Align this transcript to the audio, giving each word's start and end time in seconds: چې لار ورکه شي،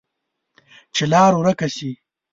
چې 0.95 1.03
لار 1.11 1.31
ورکه 1.41 1.67
شي، 1.75 1.91